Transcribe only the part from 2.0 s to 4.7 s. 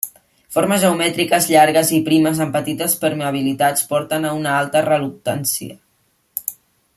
primes amb petites permeabilitats porten a una